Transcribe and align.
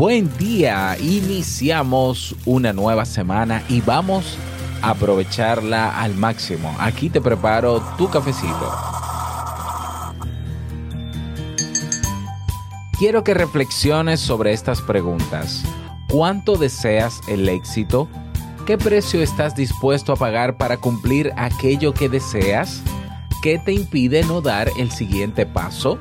buen 0.00 0.34
día. 0.38 0.96
Iniciamos 0.98 2.34
una 2.46 2.72
nueva 2.72 3.04
semana 3.04 3.62
y 3.68 3.82
vamos 3.82 4.38
a 4.80 4.92
aprovecharla 4.92 6.00
al 6.00 6.14
máximo. 6.14 6.74
Aquí 6.80 7.10
te 7.10 7.20
preparo 7.20 7.82
tu 7.98 8.08
cafecito. 8.08 8.72
Quiero 12.98 13.22
que 13.22 13.34
reflexiones 13.34 14.20
sobre 14.20 14.54
estas 14.54 14.80
preguntas. 14.80 15.62
¿Cuánto 16.08 16.56
deseas 16.56 17.20
el 17.28 17.46
éxito? 17.50 18.08
¿Qué 18.64 18.78
precio 18.78 19.20
estás 19.20 19.54
dispuesto 19.54 20.14
a 20.14 20.16
pagar 20.16 20.56
para 20.56 20.78
cumplir 20.78 21.30
aquello 21.36 21.92
que 21.92 22.08
deseas? 22.08 22.80
¿Qué 23.42 23.58
te 23.58 23.74
impide 23.74 24.24
no 24.24 24.40
dar 24.40 24.70
el 24.78 24.90
siguiente 24.90 25.44
paso? 25.44 25.98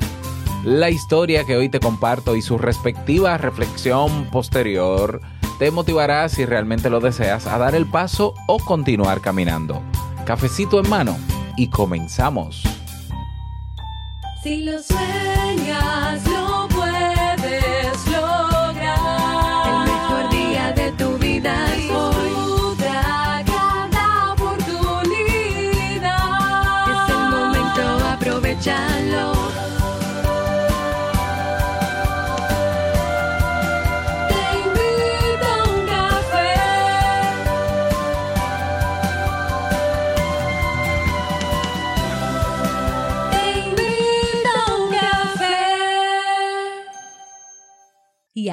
La 0.63 0.89
historia 0.89 1.45
que 1.45 1.55
hoy 1.55 1.69
te 1.69 1.79
comparto 1.79 2.35
y 2.35 2.41
su 2.41 2.57
respectiva 2.57 3.37
reflexión 3.37 4.25
posterior 4.25 5.21
te 5.57 5.71
motivará 5.71 6.27
si 6.27 6.45
realmente 6.45 6.89
lo 6.89 6.99
deseas 6.99 7.47
a 7.47 7.57
dar 7.57 7.75
el 7.75 7.85
paso 7.85 8.33
o 8.47 8.59
continuar 8.59 9.21
caminando. 9.21 9.81
Cafecito 10.25 10.81
en 10.81 10.89
mano 10.89 11.17
y 11.55 11.69
comenzamos. 11.69 12.63
Si 14.43 14.63
lo 14.63 14.83
sueñas, 14.83 16.23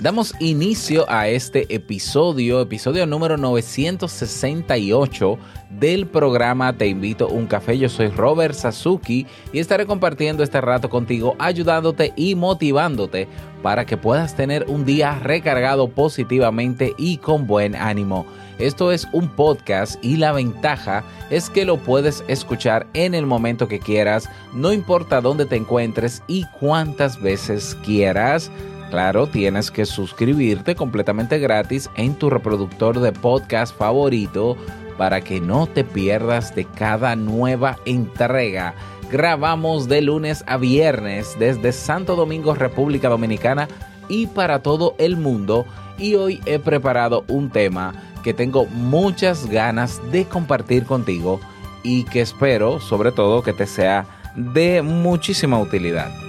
Damos 0.00 0.32
inicio 0.38 1.10
a 1.10 1.26
este 1.26 1.74
episodio, 1.74 2.60
episodio 2.60 3.04
número 3.04 3.36
968 3.36 5.38
del 5.70 6.06
programa 6.06 6.72
Te 6.72 6.86
invito 6.86 7.26
a 7.26 7.32
un 7.32 7.48
café. 7.48 7.76
Yo 7.76 7.88
soy 7.88 8.06
Robert 8.06 8.54
Sasuki 8.54 9.26
y 9.52 9.58
estaré 9.58 9.86
compartiendo 9.86 10.44
este 10.44 10.60
rato 10.60 10.88
contigo, 10.88 11.34
ayudándote 11.40 12.12
y 12.14 12.36
motivándote 12.36 13.26
para 13.60 13.86
que 13.86 13.96
puedas 13.96 14.36
tener 14.36 14.66
un 14.68 14.84
día 14.84 15.18
recargado 15.18 15.88
positivamente 15.88 16.94
y 16.96 17.16
con 17.16 17.48
buen 17.48 17.74
ánimo. 17.74 18.24
Esto 18.60 18.92
es 18.92 19.08
un 19.12 19.28
podcast 19.28 20.02
y 20.04 20.16
la 20.16 20.30
ventaja 20.30 21.02
es 21.28 21.50
que 21.50 21.64
lo 21.64 21.76
puedes 21.76 22.22
escuchar 22.28 22.86
en 22.94 23.14
el 23.14 23.26
momento 23.26 23.66
que 23.66 23.80
quieras, 23.80 24.28
no 24.52 24.72
importa 24.72 25.20
dónde 25.20 25.44
te 25.44 25.56
encuentres 25.56 26.22
y 26.28 26.44
cuántas 26.60 27.20
veces 27.20 27.76
quieras. 27.84 28.52
Claro, 28.90 29.26
tienes 29.26 29.70
que 29.70 29.84
suscribirte 29.84 30.74
completamente 30.74 31.38
gratis 31.38 31.90
en 31.96 32.14
tu 32.14 32.30
reproductor 32.30 33.00
de 33.00 33.12
podcast 33.12 33.76
favorito 33.76 34.56
para 34.96 35.20
que 35.20 35.40
no 35.40 35.66
te 35.66 35.84
pierdas 35.84 36.54
de 36.54 36.64
cada 36.64 37.14
nueva 37.14 37.76
entrega. 37.84 38.74
Grabamos 39.10 39.88
de 39.88 40.02
lunes 40.02 40.42
a 40.46 40.56
viernes 40.56 41.36
desde 41.38 41.72
Santo 41.72 42.16
Domingo, 42.16 42.54
República 42.54 43.08
Dominicana 43.08 43.68
y 44.08 44.26
para 44.26 44.62
todo 44.62 44.94
el 44.98 45.16
mundo. 45.16 45.66
Y 45.98 46.14
hoy 46.14 46.40
he 46.46 46.58
preparado 46.58 47.24
un 47.28 47.50
tema 47.50 47.94
que 48.22 48.34
tengo 48.34 48.66
muchas 48.66 49.48
ganas 49.48 50.00
de 50.10 50.24
compartir 50.24 50.84
contigo 50.84 51.40
y 51.82 52.04
que 52.04 52.22
espero 52.22 52.80
sobre 52.80 53.12
todo 53.12 53.42
que 53.42 53.52
te 53.52 53.66
sea 53.66 54.06
de 54.34 54.82
muchísima 54.82 55.58
utilidad. 55.58 56.27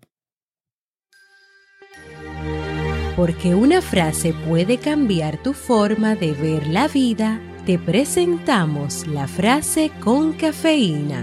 Porque 3.16 3.54
una 3.54 3.82
frase 3.82 4.32
puede 4.48 4.78
cambiar 4.78 5.42
tu 5.42 5.52
forma 5.52 6.14
de 6.14 6.32
ver 6.32 6.66
la 6.66 6.88
vida, 6.88 7.40
te 7.66 7.78
presentamos 7.78 9.06
la 9.06 9.28
frase 9.28 9.90
con 10.00 10.32
cafeína. 10.32 11.22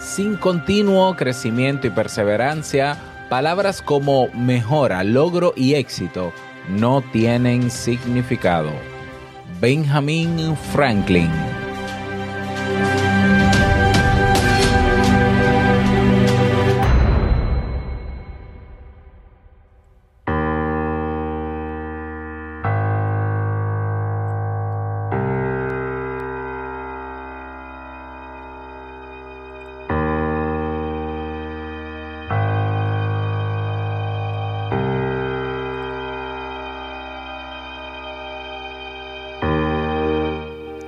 Sin 0.00 0.36
continuo 0.36 1.14
crecimiento 1.16 1.86
y 1.86 1.90
perseverancia, 1.90 2.96
palabras 3.28 3.82
como 3.82 4.28
mejora, 4.32 5.02
logro 5.02 5.52
y 5.56 5.74
éxito 5.74 6.32
no 6.68 7.02
tienen 7.12 7.70
significado. 7.70 8.72
Benjamin 9.60 10.56
Franklin 10.72 11.30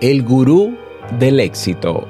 El 0.09 0.23
gurú 0.23 0.77
del 1.19 1.41
éxito. 1.41 2.07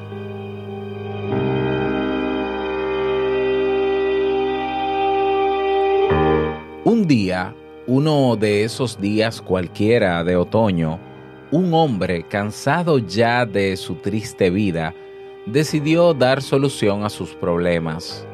Un 6.84 7.06
día, 7.06 7.54
uno 7.86 8.36
de 8.36 8.64
esos 8.64 9.00
días 9.00 9.40
cualquiera 9.40 10.22
de 10.24 10.36
otoño, 10.36 11.00
un 11.50 11.72
hombre 11.72 12.24
cansado 12.28 12.98
ya 12.98 13.46
de 13.46 13.78
su 13.78 13.94
triste 13.94 14.50
vida, 14.50 14.92
decidió 15.46 16.12
dar 16.12 16.42
solución 16.42 17.02
a 17.02 17.08
sus 17.08 17.30
problemas. 17.30 18.26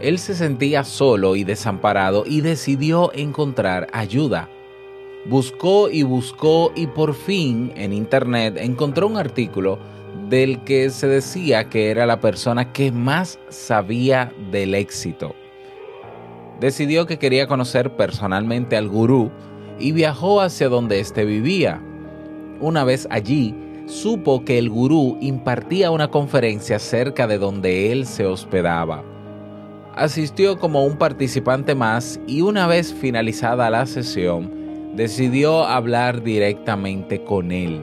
Él 0.00 0.18
se 0.18 0.34
sentía 0.34 0.84
solo 0.84 1.36
y 1.36 1.44
desamparado 1.44 2.24
y 2.24 2.40
decidió 2.40 3.12
encontrar 3.12 3.88
ayuda. 3.92 4.48
Buscó 5.24 5.88
y 5.88 6.02
buscó 6.02 6.72
y 6.74 6.88
por 6.88 7.14
fin 7.14 7.72
en 7.76 7.92
internet 7.92 8.56
encontró 8.58 9.06
un 9.06 9.16
artículo 9.16 9.78
del 10.28 10.64
que 10.64 10.90
se 10.90 11.06
decía 11.06 11.68
que 11.68 11.90
era 11.90 12.06
la 12.06 12.20
persona 12.20 12.72
que 12.72 12.90
más 12.90 13.38
sabía 13.48 14.32
del 14.50 14.74
éxito. 14.74 15.34
Decidió 16.58 17.06
que 17.06 17.18
quería 17.18 17.46
conocer 17.46 17.96
personalmente 17.96 18.76
al 18.76 18.88
gurú 18.88 19.30
y 19.78 19.92
viajó 19.92 20.40
hacia 20.40 20.68
donde 20.68 20.98
éste 20.98 21.24
vivía. 21.24 21.80
Una 22.60 22.82
vez 22.82 23.06
allí, 23.10 23.54
supo 23.86 24.44
que 24.44 24.58
el 24.58 24.70
gurú 24.70 25.18
impartía 25.20 25.92
una 25.92 26.08
conferencia 26.08 26.80
cerca 26.80 27.28
de 27.28 27.38
donde 27.38 27.92
él 27.92 28.06
se 28.06 28.26
hospedaba. 28.26 29.04
Asistió 29.94 30.58
como 30.58 30.84
un 30.84 30.96
participante 30.96 31.74
más 31.74 32.18
y 32.26 32.40
una 32.40 32.66
vez 32.66 32.92
finalizada 32.92 33.70
la 33.70 33.86
sesión, 33.86 34.61
decidió 34.94 35.64
hablar 35.64 36.22
directamente 36.22 37.22
con 37.22 37.52
él. 37.52 37.80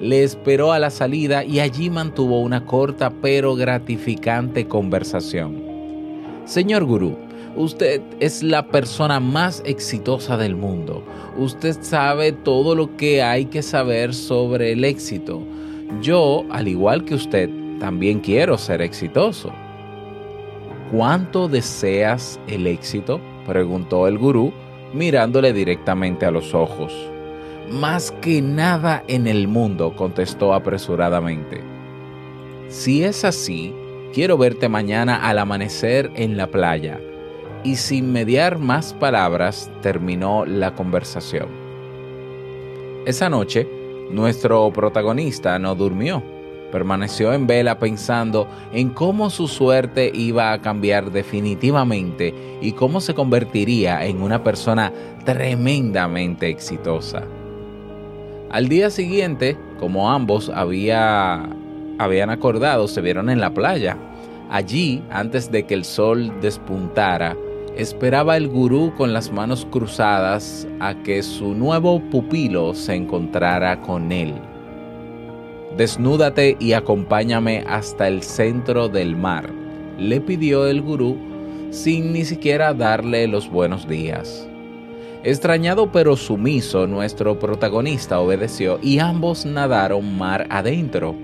Le 0.00 0.22
esperó 0.22 0.72
a 0.72 0.78
la 0.78 0.90
salida 0.90 1.44
y 1.44 1.60
allí 1.60 1.88
mantuvo 1.88 2.40
una 2.40 2.66
corta 2.66 3.10
pero 3.22 3.54
gratificante 3.54 4.68
conversación. 4.68 5.62
Señor 6.44 6.84
gurú, 6.84 7.16
usted 7.56 8.02
es 8.20 8.42
la 8.42 8.66
persona 8.68 9.20
más 9.20 9.62
exitosa 9.64 10.36
del 10.36 10.54
mundo. 10.54 11.02
Usted 11.38 11.76
sabe 11.80 12.32
todo 12.32 12.74
lo 12.74 12.96
que 12.96 13.22
hay 13.22 13.46
que 13.46 13.62
saber 13.62 14.12
sobre 14.12 14.72
el 14.72 14.84
éxito. 14.84 15.42
Yo, 16.02 16.44
al 16.50 16.68
igual 16.68 17.04
que 17.04 17.14
usted, 17.14 17.48
también 17.80 18.20
quiero 18.20 18.58
ser 18.58 18.82
exitoso. 18.82 19.50
¿Cuánto 20.92 21.48
deseas 21.48 22.38
el 22.48 22.66
éxito? 22.66 23.20
preguntó 23.46 24.06
el 24.08 24.18
gurú 24.18 24.52
mirándole 24.92 25.52
directamente 25.52 26.26
a 26.26 26.30
los 26.30 26.54
ojos. 26.54 26.92
Más 27.70 28.12
que 28.12 28.42
nada 28.42 29.02
en 29.08 29.26
el 29.26 29.48
mundo, 29.48 29.94
contestó 29.96 30.54
apresuradamente. 30.54 31.60
Si 32.68 33.02
es 33.02 33.24
así, 33.24 33.74
quiero 34.12 34.38
verte 34.38 34.68
mañana 34.68 35.28
al 35.28 35.38
amanecer 35.38 36.10
en 36.14 36.36
la 36.36 36.46
playa. 36.48 37.00
Y 37.64 37.76
sin 37.76 38.12
mediar 38.12 38.58
más 38.58 38.94
palabras, 38.94 39.70
terminó 39.82 40.44
la 40.46 40.74
conversación. 40.74 41.48
Esa 43.06 43.28
noche, 43.28 43.68
nuestro 44.10 44.72
protagonista 44.72 45.58
no 45.58 45.74
durmió. 45.74 46.22
Permaneció 46.72 47.32
en 47.32 47.46
vela 47.46 47.78
pensando 47.78 48.48
en 48.72 48.90
cómo 48.90 49.30
su 49.30 49.48
suerte 49.48 50.10
iba 50.12 50.52
a 50.52 50.60
cambiar 50.60 51.12
definitivamente 51.12 52.34
y 52.60 52.72
cómo 52.72 53.00
se 53.00 53.14
convertiría 53.14 54.04
en 54.04 54.20
una 54.20 54.42
persona 54.42 54.92
tremendamente 55.24 56.48
exitosa. 56.48 57.22
Al 58.50 58.68
día 58.68 58.90
siguiente, 58.90 59.56
como 59.78 60.10
ambos 60.10 60.48
había, 60.48 61.48
habían 61.98 62.30
acordado, 62.30 62.88
se 62.88 63.00
vieron 63.00 63.28
en 63.28 63.40
la 63.40 63.52
playa. 63.52 63.96
Allí, 64.50 65.02
antes 65.10 65.50
de 65.50 65.66
que 65.66 65.74
el 65.74 65.84
sol 65.84 66.32
despuntara, 66.40 67.36
esperaba 67.76 68.36
el 68.36 68.48
gurú 68.48 68.92
con 68.96 69.12
las 69.12 69.32
manos 69.32 69.66
cruzadas 69.70 70.66
a 70.80 70.94
que 71.02 71.22
su 71.22 71.54
nuevo 71.54 72.00
pupilo 72.00 72.74
se 72.74 72.94
encontrara 72.94 73.82
con 73.82 74.12
él. 74.12 74.34
Desnúdate 75.76 76.56
y 76.58 76.72
acompáñame 76.72 77.62
hasta 77.68 78.08
el 78.08 78.22
centro 78.22 78.88
del 78.88 79.14
mar, 79.14 79.50
le 79.98 80.22
pidió 80.22 80.66
el 80.66 80.80
gurú 80.80 81.18
sin 81.70 82.14
ni 82.14 82.24
siquiera 82.24 82.72
darle 82.72 83.26
los 83.26 83.50
buenos 83.50 83.86
días. 83.86 84.48
Extrañado 85.22 85.92
pero 85.92 86.16
sumiso, 86.16 86.86
nuestro 86.86 87.38
protagonista 87.38 88.20
obedeció 88.20 88.78
y 88.82 89.00
ambos 89.00 89.44
nadaron 89.44 90.16
mar 90.16 90.46
adentro. 90.48 91.14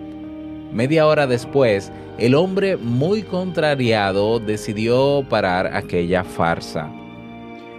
Media 0.70 1.06
hora 1.06 1.26
después, 1.26 1.90
el 2.19 2.34
hombre 2.34 2.76
muy 2.76 3.22
contrariado 3.22 4.38
decidió 4.38 5.25
parar 5.31 5.75
aquella 5.75 6.25
farsa. 6.25 6.93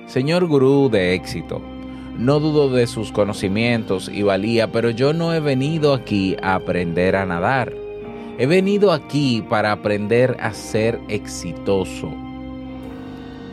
Señor 0.08 0.48
gurú 0.48 0.90
de 0.90 1.14
éxito, 1.14 1.62
no 2.18 2.40
dudo 2.40 2.70
de 2.70 2.88
sus 2.88 3.12
conocimientos 3.12 4.10
y 4.10 4.24
valía, 4.24 4.72
pero 4.72 4.90
yo 4.90 5.14
no 5.14 5.34
he 5.34 5.40
venido 5.40 5.94
aquí 5.94 6.36
a 6.42 6.56
aprender 6.56 7.16
a 7.16 7.26
nadar. 7.26 7.74
He 8.38 8.46
venido 8.46 8.92
aquí 8.92 9.44
para 9.48 9.72
aprender 9.72 10.38
a 10.40 10.54
ser 10.54 11.00
exitoso. 11.08 12.12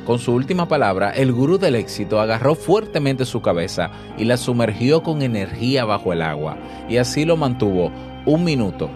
Con 0.07 0.19
su 0.19 0.33
última 0.33 0.67
palabra, 0.67 1.11
el 1.11 1.33
gurú 1.33 1.59
del 1.59 1.77
éxito 1.77 2.21
agarró 2.21 2.55
fuertemente 2.55 3.25
su 3.25 3.43
cabeza 3.43 3.91
y 4.19 4.25
la 4.25 4.37
sumergió 4.37 5.03
con 5.03 5.23
energía 5.23 5.85
bajo 5.85 6.13
el 6.13 6.23
agua, 6.23 6.57
y 6.89 6.97
así 6.97 7.25
lo 7.25 7.37
mantuvo 7.37 7.93
un 8.27 8.43
minuto, 8.43 8.91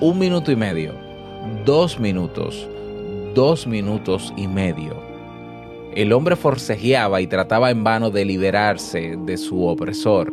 un 0.00 0.18
minuto 0.18 0.50
y 0.50 0.56
medio, 0.56 0.94
dos 1.64 1.98
minutos, 1.98 2.66
dos 3.34 3.66
minutos 3.66 4.32
y 4.36 4.46
medio. 4.46 5.03
El 5.94 6.12
hombre 6.12 6.34
forcejeaba 6.34 7.20
y 7.20 7.28
trataba 7.28 7.70
en 7.70 7.84
vano 7.84 8.10
de 8.10 8.24
liberarse 8.24 9.16
de 9.16 9.36
su 9.36 9.64
opresor. 9.64 10.32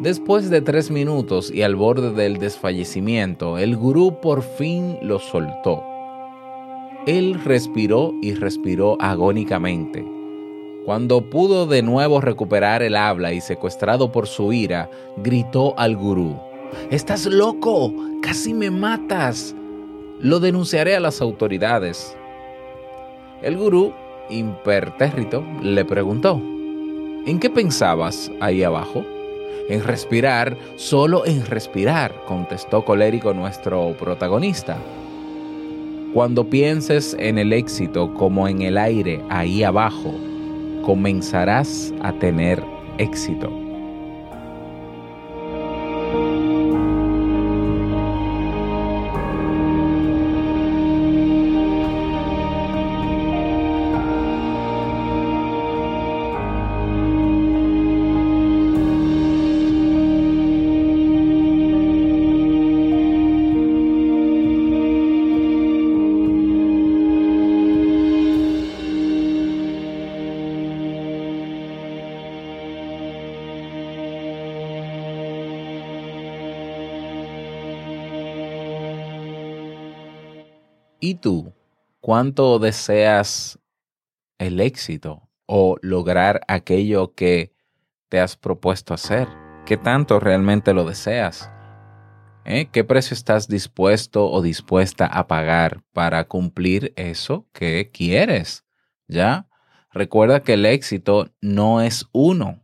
Después 0.00 0.50
de 0.50 0.60
tres 0.60 0.92
minutos 0.92 1.50
y 1.52 1.62
al 1.62 1.74
borde 1.74 2.12
del 2.12 2.38
desfallecimiento, 2.38 3.58
el 3.58 3.76
gurú 3.76 4.20
por 4.20 4.42
fin 4.42 4.96
lo 5.02 5.18
soltó. 5.18 5.82
Él 7.08 7.40
respiró 7.44 8.14
y 8.22 8.34
respiró 8.34 8.96
agónicamente. 9.00 10.06
Cuando 10.84 11.28
pudo 11.28 11.66
de 11.66 11.82
nuevo 11.82 12.20
recuperar 12.20 12.84
el 12.84 12.94
habla 12.94 13.32
y 13.32 13.40
secuestrado 13.40 14.12
por 14.12 14.28
su 14.28 14.52
ira, 14.52 14.88
gritó 15.16 15.76
al 15.76 15.96
gurú, 15.96 16.38
Estás 16.92 17.26
loco, 17.26 17.92
casi 18.22 18.54
me 18.54 18.70
matas. 18.70 19.56
Lo 20.20 20.38
denunciaré 20.38 20.94
a 20.94 21.00
las 21.00 21.20
autoridades. 21.20 22.16
El 23.42 23.56
gurú, 23.56 23.92
impertérrito, 24.30 25.44
le 25.62 25.84
preguntó, 25.84 26.40
¿en 27.26 27.38
qué 27.38 27.50
pensabas 27.50 28.30
ahí 28.40 28.62
abajo? 28.62 29.04
En 29.68 29.84
respirar, 29.84 30.56
solo 30.76 31.26
en 31.26 31.44
respirar, 31.44 32.14
contestó 32.26 32.84
colérico 32.84 33.34
nuestro 33.34 33.94
protagonista. 33.98 34.78
Cuando 36.14 36.48
pienses 36.48 37.14
en 37.18 37.38
el 37.38 37.52
éxito 37.52 38.14
como 38.14 38.48
en 38.48 38.62
el 38.62 38.78
aire 38.78 39.20
ahí 39.28 39.62
abajo, 39.62 40.14
comenzarás 40.82 41.92
a 42.00 42.12
tener 42.14 42.62
éxito. 42.96 43.67
Tú? 81.20 81.52
¿Cuánto 82.00 82.58
deseas 82.58 83.58
el 84.38 84.60
éxito 84.60 85.28
o 85.46 85.76
lograr 85.82 86.40
aquello 86.48 87.14
que 87.14 87.52
te 88.08 88.20
has 88.20 88.36
propuesto 88.36 88.94
hacer? 88.94 89.28
¿Qué 89.66 89.76
tanto 89.76 90.20
realmente 90.20 90.72
lo 90.72 90.84
deseas? 90.84 91.50
¿Eh? 92.44 92.68
¿Qué 92.72 92.82
precio 92.84 93.14
estás 93.14 93.48
dispuesto 93.48 94.30
o 94.30 94.40
dispuesta 94.40 95.06
a 95.06 95.26
pagar 95.26 95.82
para 95.92 96.24
cumplir 96.24 96.94
eso 96.96 97.46
que 97.52 97.90
quieres? 97.92 98.64
¿Ya? 99.06 99.46
Recuerda 99.90 100.40
que 100.42 100.54
el 100.54 100.64
éxito 100.64 101.30
no 101.42 101.82
es 101.82 102.06
uno. 102.12 102.62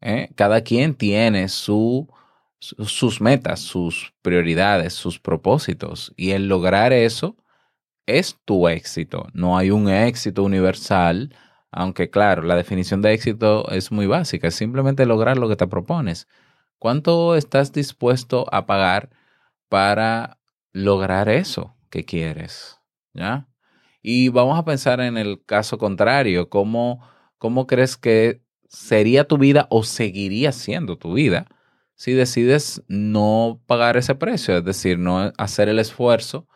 ¿eh? 0.00 0.30
Cada 0.36 0.60
quien 0.60 0.94
tiene 0.94 1.48
su, 1.48 2.08
su- 2.60 2.84
sus 2.84 3.20
metas, 3.20 3.58
sus 3.60 4.14
prioridades, 4.22 4.92
sus 4.92 5.18
propósitos. 5.18 6.12
Y 6.16 6.30
el 6.30 6.46
lograr 6.46 6.92
eso 6.92 7.36
es 8.08 8.38
tu 8.44 8.68
éxito. 8.68 9.28
No 9.34 9.56
hay 9.56 9.70
un 9.70 9.88
éxito 9.88 10.42
universal, 10.42 11.34
aunque 11.70 12.10
claro, 12.10 12.42
la 12.42 12.56
definición 12.56 13.02
de 13.02 13.12
éxito 13.12 13.70
es 13.70 13.92
muy 13.92 14.06
básica, 14.06 14.48
es 14.48 14.54
simplemente 14.54 15.06
lograr 15.06 15.36
lo 15.36 15.48
que 15.48 15.56
te 15.56 15.66
propones. 15.66 16.26
¿Cuánto 16.78 17.36
estás 17.36 17.72
dispuesto 17.72 18.46
a 18.50 18.66
pagar 18.66 19.10
para 19.68 20.38
lograr 20.72 21.28
eso 21.28 21.76
que 21.90 22.04
quieres? 22.04 22.78
¿Ya? 23.12 23.46
Y 24.02 24.30
vamos 24.30 24.58
a 24.58 24.64
pensar 24.64 25.00
en 25.00 25.18
el 25.18 25.44
caso 25.44 25.76
contrario, 25.76 26.48
¿cómo, 26.48 27.06
cómo 27.36 27.66
crees 27.66 27.96
que 27.96 28.42
sería 28.68 29.28
tu 29.28 29.36
vida 29.38 29.66
o 29.70 29.82
seguiría 29.82 30.52
siendo 30.52 30.96
tu 30.96 31.14
vida 31.14 31.46
si 31.94 32.12
decides 32.12 32.82
no 32.86 33.60
pagar 33.66 33.96
ese 33.96 34.14
precio, 34.14 34.56
es 34.56 34.64
decir, 34.64 34.98
no 34.98 35.32
hacer 35.36 35.68
el 35.68 35.80
esfuerzo 35.80 36.46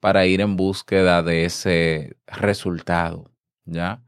para 0.00 0.26
ir 0.26 0.40
en 0.40 0.56
búsqueda 0.56 1.22
de 1.22 1.44
ese 1.44 2.16
resultado, 2.26 3.30
¿ya? 3.64 4.02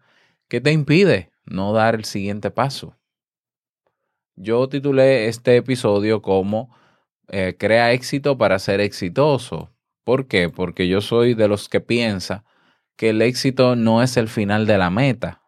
¿Qué 0.49 0.61
te 0.61 0.73
impide 0.73 1.31
no 1.45 1.73
dar 1.73 1.95
el 1.95 2.05
siguiente 2.05 2.51
paso? 2.51 2.97
Yo 4.35 4.69
titulé 4.69 5.29
este 5.29 5.57
episodio 5.57 6.23
como 6.23 6.75
eh, 7.29 7.57
Crea 7.59 7.93
éxito 7.93 8.37
para 8.39 8.59
ser 8.59 8.81
exitoso. 8.81 9.71
¿Por 10.05 10.27
qué? 10.27 10.49
Porque 10.49 10.89
yo 10.89 11.01
soy 11.01 11.35
de 11.35 11.49
los 11.49 11.69
que 11.69 11.81
piensa 11.81 12.45
que 12.97 13.11
el 13.11 13.23
éxito 13.23 13.77
no 13.77 14.03
es 14.03 14.17
el 14.17 14.29
final 14.29 14.67
de 14.67 14.79
la 14.79 14.91
meta. 14.91 15.43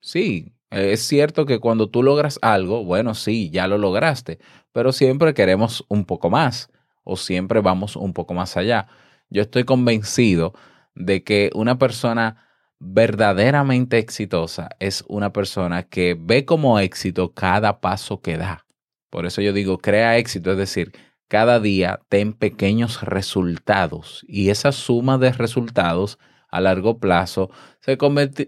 Sí, 0.00 0.54
es 0.70 1.02
cierto 1.06 1.46
que 1.46 1.58
cuando 1.58 1.88
tú 1.88 2.02
logras 2.02 2.38
algo, 2.42 2.84
bueno, 2.84 3.14
sí, 3.14 3.50
ya 3.50 3.68
lo 3.68 3.78
lograste, 3.78 4.38
pero 4.72 4.92
siempre 4.92 5.34
queremos 5.34 5.84
un 5.88 6.04
poco 6.04 6.30
más 6.30 6.70
o 7.04 7.16
siempre 7.16 7.60
vamos 7.60 7.96
un 7.96 8.12
poco 8.12 8.34
más 8.34 8.56
allá. 8.56 8.88
Yo 9.30 9.42
estoy 9.42 9.64
convencido 9.64 10.54
de 10.94 11.24
que 11.24 11.50
una 11.54 11.78
persona 11.78 12.46
verdaderamente 12.78 13.98
exitosa 13.98 14.68
es 14.80 15.04
una 15.08 15.32
persona 15.32 15.84
que 15.84 16.16
ve 16.18 16.44
como 16.44 16.78
éxito 16.78 17.32
cada 17.32 17.80
paso 17.80 18.20
que 18.20 18.36
da. 18.36 18.66
Por 19.10 19.26
eso 19.26 19.40
yo 19.40 19.52
digo, 19.52 19.78
crea 19.78 20.18
éxito, 20.18 20.52
es 20.52 20.58
decir, 20.58 20.92
cada 21.28 21.58
día 21.58 22.00
ten 22.08 22.32
pequeños 22.32 23.02
resultados 23.02 24.24
y 24.28 24.50
esa 24.50 24.72
suma 24.72 25.18
de 25.18 25.32
resultados 25.32 26.18
a 26.48 26.60
largo 26.60 26.98
plazo 26.98 27.50
se, 27.80 27.98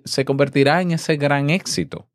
se 0.05 0.25
convertirá 0.25 0.81
en 0.81 0.93
ese 0.93 1.17
gran 1.17 1.51
éxito. 1.51 2.09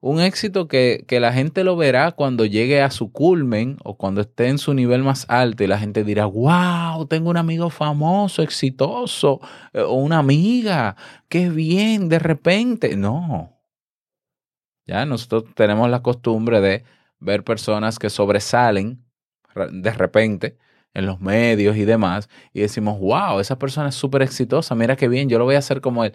Un 0.00 0.20
éxito 0.20 0.68
que, 0.68 1.04
que, 1.08 1.18
la 1.18 1.32
gente 1.32 1.64
lo 1.64 1.76
verá 1.76 2.12
cuando 2.12 2.44
llegue 2.44 2.82
a 2.82 2.90
su 2.92 3.10
culmen 3.10 3.78
o 3.82 3.96
cuando 3.96 4.20
esté 4.20 4.46
en 4.46 4.58
su 4.58 4.72
nivel 4.72 5.02
más 5.02 5.26
alto 5.28 5.64
y 5.64 5.66
la 5.66 5.78
gente 5.78 6.04
dirá, 6.04 6.24
wow, 6.26 7.06
tengo 7.06 7.30
un 7.30 7.36
amigo 7.36 7.68
famoso, 7.68 8.42
exitoso, 8.42 9.40
eh, 9.72 9.80
o 9.80 9.94
una 9.94 10.18
amiga, 10.18 10.94
qué 11.28 11.50
bien, 11.50 12.08
de 12.08 12.20
repente. 12.20 12.96
No. 12.96 13.58
Ya 14.86 15.04
nosotros 15.04 15.44
tenemos 15.54 15.90
la 15.90 16.02
costumbre 16.02 16.60
de 16.60 16.84
ver 17.18 17.42
personas 17.42 17.98
que 17.98 18.08
sobresalen 18.08 19.04
de 19.72 19.92
repente 19.92 20.58
en 20.94 21.06
los 21.06 21.20
medios 21.20 21.76
y 21.76 21.84
demás 21.84 22.28
y 22.52 22.60
decimos, 22.60 23.00
wow, 23.00 23.40
esa 23.40 23.58
persona 23.58 23.88
es 23.88 23.96
súper 23.96 24.22
exitosa, 24.22 24.74
mira 24.76 24.96
qué 24.96 25.08
bien, 25.08 25.28
yo 25.28 25.38
lo 25.38 25.44
voy 25.44 25.56
a 25.56 25.58
hacer 25.58 25.80
como 25.80 26.04
él 26.04 26.14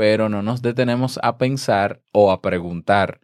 pero 0.00 0.30
no 0.30 0.40
nos 0.40 0.62
detenemos 0.62 1.20
a 1.22 1.36
pensar 1.36 2.00
o 2.10 2.32
a 2.32 2.40
preguntar 2.40 3.20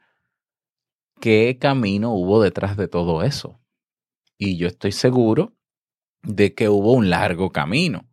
qué 1.23 1.56
camino 1.59 2.12
hubo 2.12 2.42
detrás 2.42 2.76
de 2.76 2.87
todo 2.87 3.23
eso. 3.23 3.59
Y 4.37 4.59
yo 4.59 4.68
estoy 4.68 4.92
seguro 4.92 5.54
de 6.23 6.54
que 6.54 6.68
hubo 6.68 6.92
un 6.92 7.09
largo 7.09 7.50
camino, 7.50 8.06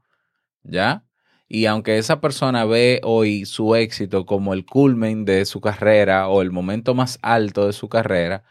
¿ya? 0.63 1.05
Y 1.49 1.65
aunque 1.65 1.97
esa 1.97 2.21
persona 2.21 2.63
ve 2.63 3.01
hoy 3.03 3.43
su 3.43 3.75
éxito 3.75 4.25
como 4.25 4.53
el 4.53 4.65
culmen 4.65 5.25
de 5.25 5.43
su 5.43 5.59
carrera 5.59 6.29
o 6.29 6.41
el 6.41 6.51
momento 6.51 6.95
más 6.95 7.19
alto 7.21 7.67
de 7.67 7.73
su 7.73 7.89
carrera, 7.89 8.45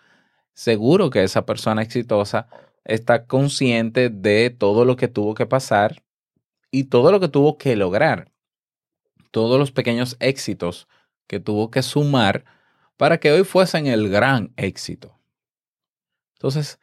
seguro 0.53 1.09
que 1.09 1.23
esa 1.23 1.47
persona 1.47 1.81
exitosa 1.81 2.49
está 2.85 3.25
consciente 3.27 4.11
de 4.11 4.51
todo 4.51 4.85
lo 4.85 4.97
que 4.97 5.09
tuvo 5.09 5.33
que 5.33 5.47
pasar 5.47 6.03
y 6.71 6.85
todo 6.91 7.11
lo 7.13 7.19
que 7.19 7.29
tuvo 7.29 7.57
que 7.57 7.77
lograr 7.77 8.32
todos 9.33 9.59
los 9.59 9.73
pequeños 9.73 10.17
éxitos 10.21 10.87
que 11.27 11.41
tuvo 11.41 11.73
que 11.73 11.83
sumar 11.83 12.45
para 12.97 13.19
que 13.19 13.33
hoy 13.33 13.43
fuesen 13.43 13.89
el 13.89 14.09
gran 14.09 14.53
éxito. 14.57 15.19
Entonces, 16.35 16.79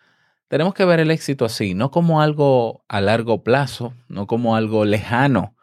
tenemos 0.50 0.74
que 0.74 0.84
ver 0.84 1.00
el 1.00 1.12
éxito 1.12 1.46
así, 1.46 1.76
no 1.76 1.92
como 1.92 2.22
algo 2.22 2.84
a 2.90 3.00
largo 3.00 3.44
plazo, 3.44 3.94
no 4.10 4.28
como 4.28 4.56
algo 4.56 4.84
lejano. 4.84 5.56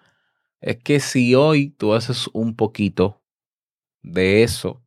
Es 0.61 0.79
que 0.79 1.01
si 1.01 1.35
hoy 1.35 1.71
tú 1.71 1.93
haces 1.93 2.31
un 2.33 2.57
poquito 2.57 3.21
de 4.03 4.43
eso 4.45 4.83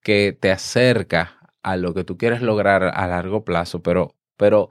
que 0.00 0.36
te 0.38 0.52
acerca 0.52 1.40
a 1.62 1.76
lo 1.76 1.92
que 1.92 2.04
tú 2.04 2.16
quieres 2.16 2.40
lograr 2.40 2.84
a 2.84 3.06
largo 3.08 3.44
plazo, 3.44 3.82
pero, 3.82 4.14
pero 4.36 4.70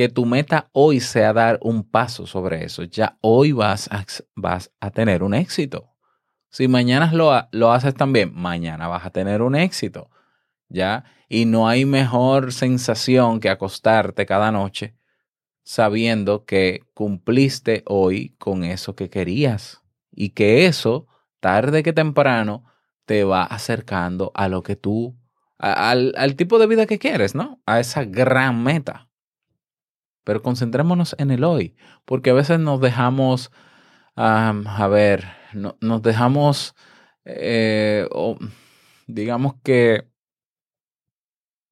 que 0.00 0.08
tu 0.08 0.24
meta 0.24 0.70
hoy 0.72 0.98
sea 0.98 1.34
dar 1.34 1.58
un 1.60 1.84
paso 1.84 2.26
sobre 2.26 2.64
eso. 2.64 2.84
Ya 2.84 3.18
hoy 3.20 3.52
vas 3.52 3.86
a, 3.92 4.06
vas 4.34 4.72
a 4.80 4.90
tener 4.90 5.22
un 5.22 5.34
éxito. 5.34 5.90
Si 6.48 6.68
mañana 6.68 7.12
lo, 7.12 7.30
lo 7.52 7.70
haces 7.70 7.92
también, 7.92 8.32
mañana 8.34 8.88
vas 8.88 9.04
a 9.04 9.10
tener 9.10 9.42
un 9.42 9.54
éxito. 9.54 10.08
¿Ya? 10.70 11.04
Y 11.28 11.44
no 11.44 11.68
hay 11.68 11.84
mejor 11.84 12.54
sensación 12.54 13.40
que 13.40 13.50
acostarte 13.50 14.24
cada 14.24 14.50
noche 14.50 14.96
sabiendo 15.64 16.46
que 16.46 16.80
cumpliste 16.94 17.82
hoy 17.84 18.34
con 18.38 18.64
eso 18.64 18.96
que 18.96 19.10
querías 19.10 19.82
y 20.10 20.30
que 20.30 20.64
eso, 20.64 21.08
tarde 21.40 21.82
que 21.82 21.92
temprano, 21.92 22.64
te 23.04 23.24
va 23.24 23.42
acercando 23.42 24.32
a 24.34 24.48
lo 24.48 24.62
que 24.62 24.76
tú, 24.76 25.18
al, 25.58 26.14
al 26.16 26.36
tipo 26.36 26.58
de 26.58 26.68
vida 26.68 26.86
que 26.86 26.98
quieres, 26.98 27.34
¿no? 27.34 27.60
A 27.66 27.80
esa 27.80 28.04
gran 28.04 28.64
meta 28.64 29.09
pero 30.30 30.42
concentrémonos 30.42 31.16
en 31.18 31.32
el 31.32 31.42
hoy, 31.42 31.74
porque 32.04 32.30
a 32.30 32.34
veces 32.34 32.60
nos 32.60 32.80
dejamos, 32.80 33.50
a 34.14 34.88
ver, 34.88 35.26
nos 35.52 36.02
dejamos, 36.02 36.76
eh, 37.24 38.08
digamos 39.08 39.54
que 39.64 40.06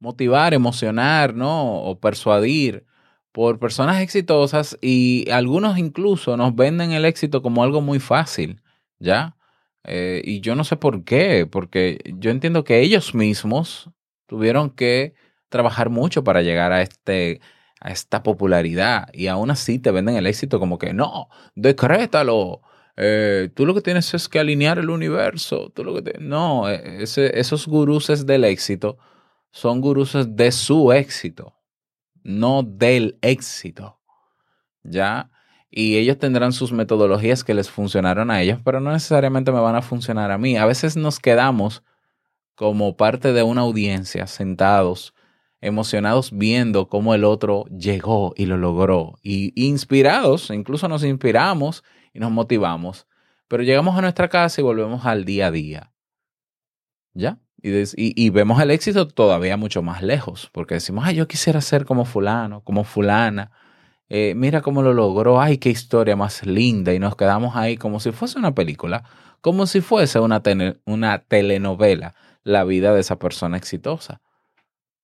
motivar, 0.01 0.55
emocionar, 0.55 1.35
¿no? 1.35 1.85
O 1.85 2.01
persuadir 2.01 2.85
por 3.31 3.61
personas 3.61 4.03
exitosas 4.03 4.77
y 4.81 5.31
algunos 5.31 5.79
incluso 5.79 6.37
nos 6.37 6.53
venden 6.57 6.91
el 6.91 7.05
éxito 7.05 7.43
como 7.43 7.63
algo 7.63 7.81
muy 7.81 8.01
fácil, 8.01 8.61
¿ya? 8.99 9.37
Eh, 9.85 10.21
y 10.25 10.41
yo 10.41 10.57
no 10.57 10.65
sé 10.65 10.75
por 10.75 11.05
qué, 11.05 11.47
porque 11.49 12.01
yo 12.19 12.33
entiendo 12.33 12.65
que 12.65 12.81
ellos 12.81 13.15
mismos 13.15 13.89
tuvieron 14.27 14.71
que 14.71 15.15
trabajar 15.49 15.91
mucho 15.91 16.25
para 16.25 16.43
llegar 16.43 16.73
a 16.73 16.83
este 16.83 17.41
a 17.81 17.91
esta 17.91 18.23
popularidad 18.23 19.09
y 19.13 19.29
aún 19.29 19.51
así 19.51 19.79
te 19.79 19.91
venden 19.91 20.17
el 20.17 20.27
éxito 20.27 20.59
como 20.59 20.79
que 20.79 20.93
no, 20.93 21.29
decrétalo. 21.55 22.63
Eh, 22.97 23.51
tú 23.55 23.65
lo 23.65 23.75
que 23.75 23.81
tienes 23.81 24.13
es 24.15 24.29
que 24.29 24.41
alinear 24.41 24.79
el 24.79 24.91
universo. 24.91 25.71
Tú 25.71 25.85
lo 25.85 25.95
que 26.03 26.19
No, 26.19 26.69
e, 26.69 27.03
esos 27.05 27.67
guruses 27.69 28.27
del 28.27 28.45
éxito 28.45 28.99
son 29.53 29.81
guruses 29.81 30.35
de 30.37 30.51
su 30.51 30.93
éxito, 30.93 31.55
no 32.25 32.65
del 32.65 33.19
éxito. 33.23 34.01
¿Ya? 34.83 35.31
Y 35.71 35.97
ellos 35.97 36.19
tendrán 36.19 36.53
sus 36.53 36.73
metodologías 36.73 37.45
que 37.45 37.55
les 37.55 37.71
funcionaron 37.71 38.31
a 38.31 38.43
ellos, 38.43 38.61
pero 38.65 38.81
no 38.81 38.91
necesariamente 38.91 39.53
me 39.53 39.61
van 39.61 39.77
a 39.77 39.83
funcionar 39.83 40.31
a 40.31 40.39
mí. 40.39 40.57
A 40.57 40.67
veces 40.67 40.97
nos 40.97 41.21
quedamos 41.21 41.85
como 42.55 42.97
parte 42.97 43.33
de 43.33 43.45
una 43.45 43.61
audiencia 43.61 44.27
sentados 44.27 45.15
emocionados 45.61 46.31
viendo 46.33 46.89
cómo 46.89 47.15
el 47.15 47.25
otro 47.25 47.65
llegó 47.67 48.33
y 48.37 48.47
lo 48.47 48.57
logró. 48.57 49.19
Y 49.23 49.53
inspirados, 49.55 50.51
incluso 50.51 50.89
nos 50.89 51.05
inspiramos 51.05 51.85
y 52.13 52.21
nos 52.21 52.31
motivamos. 52.31 53.07
Pero 53.49 53.63
llegamos 53.63 53.97
a 53.97 54.03
nuestra 54.03 54.29
casa 54.29 54.61
y 54.61 54.65
volvemos 54.65 55.07
al 55.07 55.25
día 55.25 55.49
a 55.49 55.51
día. 55.51 55.93
¿Ya? 57.15 57.39
Y, 57.61 57.73
y, 57.97 58.31
vemos 58.31 58.61
el 58.63 58.71
éxito 58.71 59.09
todavía 59.09 59.57
mucho 59.57 59.83
más 59.83 60.01
lejos, 60.03 60.49
porque 60.53 60.75
decimos, 60.75 61.05
ay, 61.05 61.17
yo 61.17 61.27
quisiera 61.27 61.61
ser 61.61 61.85
como 61.87 62.05
fulano, 62.05 62.63
como 62.63 62.85
fulana. 62.85 63.51
Eh, 64.09 64.35
mira 64.37 64.63
cómo 64.63 64.81
lo 64.81 64.95
logró, 64.95 65.41
ay, 65.41 65.59
qué 65.59 65.71
historia 65.71 66.15
más 66.15 66.47
linda. 66.47 66.95
Y 66.95 67.01
nos 67.01 67.17
quedamos 67.17 67.57
ahí 67.57 67.77
como 67.77 67.99
si 67.99 68.13
fuese 68.13 68.39
una 68.39 68.55
película, 68.55 69.03
como 69.41 69.67
si 69.67 69.81
fuese 69.81 70.21
una, 70.21 70.41
una 70.85 71.19
telenovela, 71.19 72.15
la 72.45 72.63
vida 72.63 72.95
de 72.95 73.01
esa 73.01 73.19
persona 73.19 73.57
exitosa. 73.57 74.21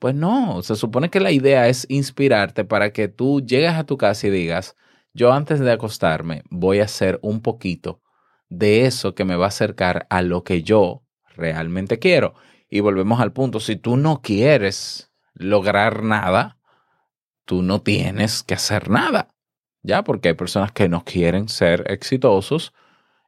Pues 0.04 0.14
no, 0.14 0.62
se 0.62 0.76
supone 0.76 1.08
que 1.08 1.18
la 1.18 1.30
idea 1.30 1.66
es 1.66 1.86
inspirarte 1.88 2.66
para 2.66 2.92
que 2.92 3.08
tú 3.08 3.40
llegues 3.40 3.72
a 3.72 3.84
tu 3.84 3.96
casa 3.96 4.26
y 4.26 4.30
digas, 4.30 4.76
yo 5.14 5.32
antes 5.32 5.60
de 5.60 5.72
acostarme 5.72 6.42
voy 6.50 6.80
a 6.80 6.84
hacer 6.84 7.18
un 7.22 7.40
poquito 7.40 8.02
de 8.50 8.84
eso 8.84 9.14
que 9.14 9.24
me 9.24 9.34
va 9.34 9.46
a 9.46 9.48
acercar 9.48 10.06
a 10.10 10.20
lo 10.20 10.44
que 10.44 10.62
yo 10.62 11.06
realmente 11.34 11.98
quiero. 11.98 12.34
Y 12.68 12.80
volvemos 12.80 13.18
al 13.18 13.32
punto, 13.32 13.60
si 13.60 13.76
tú 13.76 13.96
no 13.96 14.20
quieres 14.20 15.10
lograr 15.32 16.02
nada, 16.02 16.58
tú 17.46 17.62
no 17.62 17.80
tienes 17.80 18.42
que 18.42 18.52
hacer 18.52 18.90
nada. 18.90 19.28
Ya, 19.82 20.04
porque 20.04 20.28
hay 20.28 20.34
personas 20.34 20.70
que 20.70 20.90
no 20.90 21.02
quieren 21.02 21.48
ser 21.48 21.90
exitosos 21.90 22.74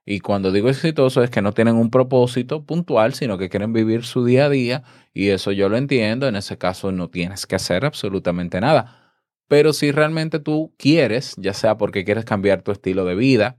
y 0.08 0.20
cuando 0.20 0.52
digo 0.52 0.68
exitoso 0.68 1.24
es 1.24 1.30
que 1.30 1.42
no 1.42 1.52
tienen 1.52 1.74
un 1.74 1.90
propósito 1.90 2.64
puntual, 2.64 3.12
sino 3.12 3.38
que 3.38 3.48
quieren 3.48 3.72
vivir 3.72 4.04
su 4.04 4.24
día 4.24 4.44
a 4.44 4.48
día. 4.48 4.84
Y 5.12 5.30
eso 5.30 5.50
yo 5.50 5.68
lo 5.68 5.76
entiendo. 5.76 6.28
En 6.28 6.36
ese 6.36 6.56
caso 6.58 6.92
no 6.92 7.10
tienes 7.10 7.44
que 7.44 7.56
hacer 7.56 7.84
absolutamente 7.84 8.60
nada. 8.60 9.16
Pero 9.48 9.72
si 9.72 9.90
realmente 9.90 10.38
tú 10.38 10.72
quieres, 10.78 11.34
ya 11.38 11.52
sea 11.54 11.76
porque 11.76 12.04
quieres 12.04 12.24
cambiar 12.24 12.62
tu 12.62 12.70
estilo 12.70 13.04
de 13.04 13.16
vida, 13.16 13.58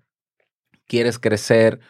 quieres 0.86 1.20
crecer 1.20 1.82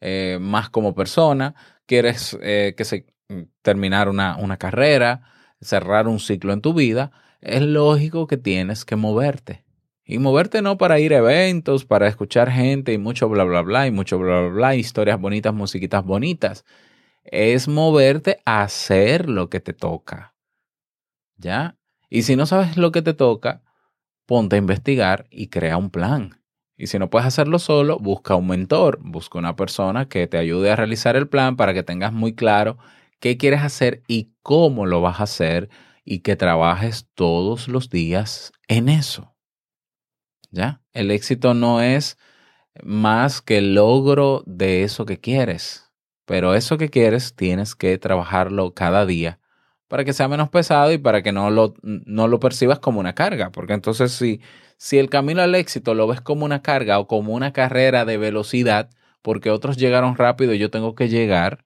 eh, 0.00 0.38
más 0.40 0.70
como 0.70 0.94
persona, 0.94 1.56
quieres 1.86 2.38
eh, 2.40 2.74
que 2.76 2.84
se, 2.84 3.06
terminar 3.62 4.08
una, 4.08 4.36
una 4.36 4.58
carrera, 4.58 5.22
cerrar 5.60 6.06
un 6.06 6.20
ciclo 6.20 6.52
en 6.52 6.60
tu 6.60 6.72
vida, 6.72 7.10
es 7.40 7.62
lógico 7.62 8.28
que 8.28 8.36
tienes 8.36 8.84
que 8.84 8.94
moverte. 8.94 9.64
Y 10.04 10.18
moverte 10.18 10.60
no 10.60 10.76
para 10.76 11.00
ir 11.00 11.14
a 11.14 11.18
eventos, 11.18 11.86
para 11.86 12.08
escuchar 12.08 12.50
gente 12.50 12.92
y 12.92 12.98
mucho 12.98 13.28
bla, 13.28 13.44
bla, 13.44 13.62
bla, 13.62 13.86
y 13.86 13.90
mucho 13.90 14.18
bla, 14.18 14.40
bla, 14.40 14.48
bla, 14.50 14.76
historias 14.76 15.18
bonitas, 15.18 15.54
musiquitas 15.54 16.04
bonitas. 16.04 16.64
Es 17.24 17.68
moverte 17.68 18.40
a 18.44 18.62
hacer 18.62 19.30
lo 19.30 19.48
que 19.48 19.60
te 19.60 19.72
toca. 19.72 20.34
¿Ya? 21.38 21.78
Y 22.10 22.22
si 22.22 22.36
no 22.36 22.44
sabes 22.46 22.76
lo 22.76 22.92
que 22.92 23.02
te 23.02 23.14
toca, 23.14 23.62
ponte 24.26 24.56
a 24.56 24.58
investigar 24.58 25.26
y 25.30 25.48
crea 25.48 25.78
un 25.78 25.90
plan. 25.90 26.40
Y 26.76 26.88
si 26.88 26.98
no 26.98 27.08
puedes 27.08 27.26
hacerlo 27.26 27.58
solo, 27.58 27.98
busca 27.98 28.34
un 28.34 28.48
mentor, 28.48 28.98
busca 29.00 29.38
una 29.38 29.56
persona 29.56 30.08
que 30.08 30.26
te 30.26 30.38
ayude 30.38 30.70
a 30.70 30.76
realizar 30.76 31.16
el 31.16 31.28
plan 31.28 31.56
para 31.56 31.72
que 31.72 31.82
tengas 31.82 32.12
muy 32.12 32.34
claro 32.34 32.78
qué 33.20 33.36
quieres 33.38 33.62
hacer 33.62 34.02
y 34.06 34.32
cómo 34.42 34.84
lo 34.84 35.00
vas 35.00 35.20
a 35.20 35.24
hacer 35.24 35.70
y 36.04 36.18
que 36.20 36.36
trabajes 36.36 37.08
todos 37.14 37.68
los 37.68 37.88
días 37.90 38.52
en 38.68 38.88
eso. 38.88 39.33
El 40.92 41.10
éxito 41.10 41.54
no 41.54 41.80
es 41.80 42.18
más 42.82 43.40
que 43.40 43.58
el 43.58 43.74
logro 43.74 44.42
de 44.46 44.82
eso 44.82 45.06
que 45.06 45.18
quieres, 45.18 45.92
pero 46.24 46.54
eso 46.54 46.78
que 46.78 46.90
quieres 46.90 47.34
tienes 47.34 47.74
que 47.74 47.98
trabajarlo 47.98 48.74
cada 48.74 49.06
día 49.06 49.40
para 49.88 50.04
que 50.04 50.12
sea 50.12 50.28
menos 50.28 50.48
pesado 50.48 50.92
y 50.92 50.98
para 50.98 51.22
que 51.22 51.32
no 51.32 51.50
lo, 51.50 51.74
no 51.82 52.26
lo 52.26 52.40
percibas 52.40 52.78
como 52.80 53.00
una 53.00 53.14
carga, 53.14 53.50
porque 53.52 53.74
entonces 53.74 54.12
si, 54.12 54.40
si 54.76 54.98
el 54.98 55.08
camino 55.08 55.42
al 55.42 55.54
éxito 55.54 55.94
lo 55.94 56.06
ves 56.08 56.20
como 56.20 56.44
una 56.44 56.62
carga 56.62 56.98
o 56.98 57.06
como 57.06 57.32
una 57.32 57.52
carrera 57.52 58.04
de 58.04 58.16
velocidad, 58.16 58.90
porque 59.22 59.50
otros 59.50 59.76
llegaron 59.76 60.16
rápido 60.16 60.52
y 60.54 60.58
yo 60.58 60.70
tengo 60.70 60.94
que 60.94 61.08
llegar, 61.08 61.64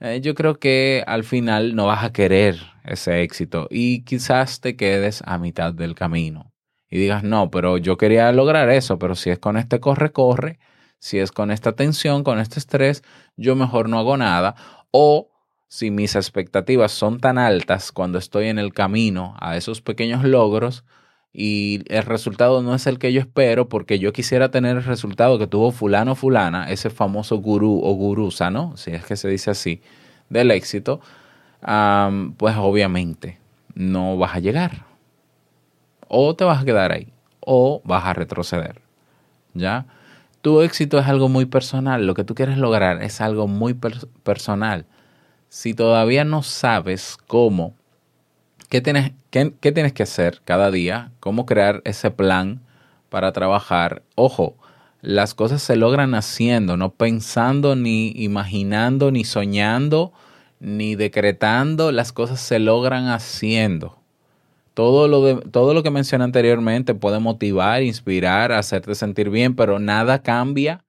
eh, 0.00 0.20
yo 0.22 0.34
creo 0.34 0.58
que 0.60 1.02
al 1.06 1.24
final 1.24 1.74
no 1.74 1.86
vas 1.86 2.04
a 2.04 2.12
querer 2.12 2.56
ese 2.84 3.22
éxito 3.22 3.66
y 3.70 4.04
quizás 4.04 4.60
te 4.60 4.76
quedes 4.76 5.22
a 5.26 5.38
mitad 5.38 5.72
del 5.74 5.94
camino 5.94 6.52
y 6.90 6.98
digas, 6.98 7.22
no, 7.24 7.50
pero 7.50 7.78
yo 7.78 7.96
quería 7.96 8.30
lograr 8.32 8.68
eso, 8.70 8.98
pero 8.98 9.14
si 9.14 9.30
es 9.30 9.38
con 9.38 9.56
este 9.56 9.80
corre, 9.80 10.12
corre, 10.12 10.58
si 10.98 11.18
es 11.18 11.32
con 11.32 11.50
esta 11.50 11.72
tensión, 11.72 12.24
con 12.24 12.38
este 12.38 12.58
estrés, 12.58 13.02
yo 13.36 13.56
mejor 13.56 13.88
no 13.88 13.98
hago 13.98 14.16
nada. 14.16 14.54
O 14.90 15.30
si 15.68 15.90
mis 15.90 16.14
expectativas 16.14 16.92
son 16.92 17.18
tan 17.20 17.38
altas 17.38 17.92
cuando 17.92 18.18
estoy 18.18 18.46
en 18.46 18.58
el 18.58 18.72
camino 18.72 19.34
a 19.40 19.56
esos 19.56 19.82
pequeños 19.82 20.24
logros 20.24 20.84
y 21.32 21.82
el 21.88 22.04
resultado 22.04 22.62
no 22.62 22.74
es 22.74 22.86
el 22.86 22.98
que 22.98 23.12
yo 23.12 23.20
espero 23.20 23.68
porque 23.68 23.98
yo 23.98 24.12
quisiera 24.12 24.50
tener 24.50 24.76
el 24.76 24.84
resultado 24.84 25.38
que 25.38 25.46
tuvo 25.46 25.72
fulano 25.72 26.14
fulana, 26.14 26.70
ese 26.70 26.88
famoso 26.88 27.36
gurú 27.38 27.80
o 27.82 27.92
gurusa, 27.94 28.50
¿no? 28.50 28.76
Si 28.76 28.92
es 28.92 29.04
que 29.04 29.16
se 29.16 29.28
dice 29.28 29.50
así, 29.50 29.82
del 30.30 30.50
éxito, 30.50 31.00
pues 31.60 32.56
obviamente 32.56 33.38
no 33.74 34.16
vas 34.16 34.36
a 34.36 34.38
llegar 34.38 34.85
o 36.08 36.34
te 36.34 36.44
vas 36.44 36.62
a 36.62 36.64
quedar 36.64 36.92
ahí 36.92 37.12
o 37.40 37.80
vas 37.84 38.04
a 38.04 38.12
retroceder. 38.12 38.82
¿Ya? 39.54 39.86
Tu 40.42 40.60
éxito 40.60 40.98
es 40.98 41.06
algo 41.06 41.28
muy 41.28 41.46
personal, 41.46 42.06
lo 42.06 42.14
que 42.14 42.24
tú 42.24 42.34
quieres 42.34 42.58
lograr 42.58 43.02
es 43.02 43.20
algo 43.20 43.48
muy 43.48 43.74
personal. 43.74 44.86
Si 45.48 45.74
todavía 45.74 46.24
no 46.24 46.42
sabes 46.42 47.16
cómo, 47.26 47.74
qué 48.68 48.80
tienes, 48.80 49.12
qué, 49.30 49.54
qué 49.60 49.72
tienes 49.72 49.92
que 49.92 50.02
hacer 50.02 50.42
cada 50.44 50.70
día, 50.70 51.12
cómo 51.20 51.46
crear 51.46 51.82
ese 51.84 52.10
plan 52.10 52.60
para 53.08 53.32
trabajar, 53.32 54.02
ojo, 54.14 54.56
las 55.00 55.34
cosas 55.34 55.62
se 55.62 55.76
logran 55.76 56.14
haciendo, 56.14 56.76
no 56.76 56.90
pensando, 56.90 57.76
ni 57.76 58.12
imaginando, 58.16 59.10
ni 59.10 59.24
soñando, 59.24 60.12
ni 60.58 60.96
decretando, 60.96 61.92
las 61.92 62.12
cosas 62.12 62.40
se 62.40 62.58
logran 62.58 63.08
haciendo. 63.08 63.98
Todo 64.76 65.08
lo, 65.08 65.24
de, 65.24 65.36
todo 65.36 65.72
lo 65.72 65.82
que 65.82 65.90
mencioné 65.90 66.24
anteriormente 66.24 66.94
puede 66.94 67.18
motivar, 67.18 67.82
inspirar, 67.82 68.52
hacerte 68.52 68.94
sentir 68.94 69.30
bien, 69.30 69.56
pero 69.56 69.78
nada 69.78 70.22
cambia 70.22 70.84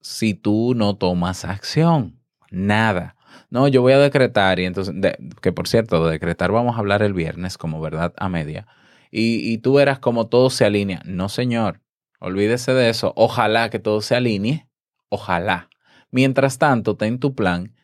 si 0.00 0.34
tú 0.34 0.72
no 0.76 0.96
tomas 0.96 1.44
acción. 1.44 2.20
Nada. 2.52 3.16
No, 3.50 3.66
yo 3.66 3.82
voy 3.82 3.94
a 3.94 3.98
decretar 3.98 4.60
y 4.60 4.66
entonces, 4.66 4.94
que 5.42 5.50
por 5.50 5.66
cierto, 5.66 6.04
de 6.04 6.12
decretar 6.12 6.52
vamos 6.52 6.76
a 6.76 6.78
hablar 6.78 7.02
el 7.02 7.12
viernes 7.12 7.58
como 7.58 7.80
verdad 7.80 8.14
a 8.16 8.28
media. 8.28 8.68
Y, 9.10 9.52
y 9.52 9.58
tú 9.58 9.72
verás 9.72 9.98
como 9.98 10.28
todo 10.28 10.48
se 10.48 10.64
alinea. 10.64 11.02
No, 11.04 11.28
señor, 11.28 11.80
olvídese 12.20 12.72
de 12.72 12.88
eso. 12.88 13.12
Ojalá 13.16 13.68
que 13.68 13.80
todo 13.80 14.00
se 14.00 14.14
alinee. 14.14 14.68
Ojalá. 15.08 15.70
Mientras 16.12 16.58
tanto, 16.58 16.96
ten 16.96 17.18
tu 17.18 17.34
plan 17.34 17.74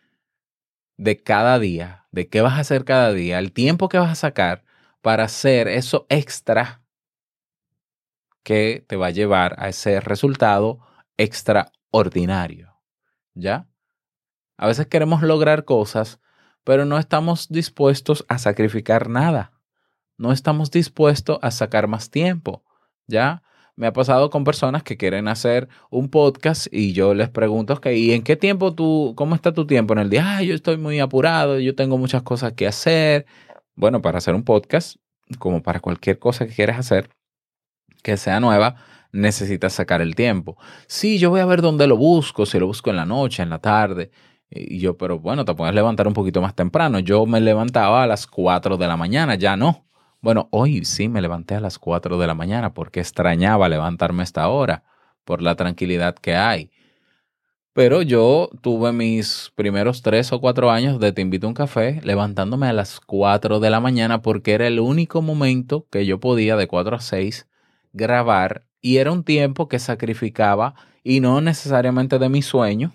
de 0.96 1.20
cada 1.20 1.58
día 1.58 1.99
de 2.12 2.28
qué 2.28 2.40
vas 2.40 2.54
a 2.54 2.60
hacer 2.60 2.84
cada 2.84 3.12
día, 3.12 3.38
el 3.38 3.52
tiempo 3.52 3.88
que 3.88 3.98
vas 3.98 4.10
a 4.10 4.14
sacar 4.14 4.64
para 5.00 5.24
hacer 5.24 5.68
eso 5.68 6.06
extra 6.08 6.82
que 8.42 8.84
te 8.86 8.96
va 8.96 9.08
a 9.08 9.10
llevar 9.10 9.54
a 9.58 9.68
ese 9.68 10.00
resultado 10.00 10.80
extraordinario. 11.16 12.76
¿Ya? 13.34 13.68
A 14.56 14.66
veces 14.66 14.86
queremos 14.86 15.22
lograr 15.22 15.64
cosas, 15.64 16.20
pero 16.64 16.84
no 16.84 16.98
estamos 16.98 17.48
dispuestos 17.48 18.24
a 18.28 18.38
sacrificar 18.38 19.08
nada. 19.08 19.52
No 20.16 20.32
estamos 20.32 20.70
dispuestos 20.70 21.38
a 21.42 21.50
sacar 21.50 21.86
más 21.86 22.10
tiempo. 22.10 22.64
¿Ya? 23.06 23.42
Me 23.80 23.86
ha 23.86 23.94
pasado 23.94 24.28
con 24.28 24.44
personas 24.44 24.82
que 24.82 24.98
quieren 24.98 25.26
hacer 25.26 25.66
un 25.88 26.10
podcast 26.10 26.66
y 26.70 26.92
yo 26.92 27.14
les 27.14 27.30
pregunto, 27.30 27.72
ok, 27.72 27.86
¿y 27.86 28.12
en 28.12 28.22
qué 28.22 28.36
tiempo 28.36 28.74
tú, 28.74 29.14
cómo 29.16 29.34
está 29.34 29.54
tu 29.54 29.66
tiempo 29.66 29.94
en 29.94 30.00
el 30.00 30.10
día? 30.10 30.36
Ah, 30.36 30.42
yo 30.42 30.54
estoy 30.54 30.76
muy 30.76 31.00
apurado, 31.00 31.58
yo 31.58 31.74
tengo 31.74 31.96
muchas 31.96 32.22
cosas 32.22 32.52
que 32.52 32.66
hacer. 32.66 33.24
Bueno, 33.76 34.02
para 34.02 34.18
hacer 34.18 34.34
un 34.34 34.42
podcast, 34.42 34.96
como 35.38 35.62
para 35.62 35.80
cualquier 35.80 36.18
cosa 36.18 36.46
que 36.46 36.54
quieras 36.54 36.78
hacer, 36.78 37.08
que 38.02 38.18
sea 38.18 38.38
nueva, 38.38 38.76
necesitas 39.12 39.72
sacar 39.72 40.02
el 40.02 40.14
tiempo. 40.14 40.58
Sí, 40.86 41.18
yo 41.18 41.30
voy 41.30 41.40
a 41.40 41.46
ver 41.46 41.62
dónde 41.62 41.86
lo 41.86 41.96
busco, 41.96 42.44
si 42.44 42.58
lo 42.58 42.66
busco 42.66 42.90
en 42.90 42.96
la 42.96 43.06
noche, 43.06 43.42
en 43.42 43.48
la 43.48 43.60
tarde. 43.60 44.10
Y 44.50 44.78
yo, 44.78 44.98
pero 44.98 45.20
bueno, 45.20 45.46
te 45.46 45.54
puedes 45.54 45.74
levantar 45.74 46.06
un 46.06 46.12
poquito 46.12 46.42
más 46.42 46.54
temprano. 46.54 46.98
Yo 46.98 47.24
me 47.24 47.40
levantaba 47.40 48.02
a 48.02 48.06
las 48.06 48.26
4 48.26 48.76
de 48.76 48.86
la 48.86 48.98
mañana, 48.98 49.36
ya 49.36 49.56
no. 49.56 49.86
Bueno, 50.22 50.48
hoy 50.50 50.84
sí 50.84 51.08
me 51.08 51.22
levanté 51.22 51.54
a 51.54 51.60
las 51.60 51.78
4 51.78 52.18
de 52.18 52.26
la 52.26 52.34
mañana 52.34 52.74
porque 52.74 53.00
extrañaba 53.00 53.68
levantarme 53.70 54.22
a 54.22 54.24
esta 54.24 54.48
hora 54.48 54.84
por 55.24 55.40
la 55.40 55.54
tranquilidad 55.54 56.14
que 56.14 56.34
hay. 56.34 56.70
Pero 57.72 58.02
yo 58.02 58.50
tuve 58.60 58.92
mis 58.92 59.52
primeros 59.54 60.02
tres 60.02 60.32
o 60.32 60.40
cuatro 60.40 60.70
años 60.70 60.98
de 61.00 61.12
Te 61.12 61.22
invito 61.22 61.46
a 61.46 61.48
un 61.48 61.54
café 61.54 62.00
levantándome 62.02 62.66
a 62.66 62.72
las 62.72 63.00
4 63.00 63.60
de 63.60 63.70
la 63.70 63.80
mañana 63.80 64.22
porque 64.22 64.52
era 64.52 64.66
el 64.66 64.80
único 64.80 65.22
momento 65.22 65.86
que 65.90 66.04
yo 66.04 66.20
podía 66.20 66.56
de 66.56 66.66
4 66.66 66.96
a 66.96 67.00
6 67.00 67.48
grabar 67.92 68.66
y 68.82 68.98
era 68.98 69.12
un 69.12 69.24
tiempo 69.24 69.68
que 69.68 69.78
sacrificaba 69.78 70.74
y 71.04 71.20
no 71.20 71.40
necesariamente 71.40 72.18
de 72.18 72.28
mi 72.28 72.42
sueño 72.42 72.92